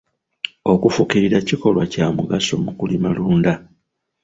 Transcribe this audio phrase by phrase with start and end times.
[0.73, 3.51] Okufukirira kikolwa kya mugaso mu kulimalunda.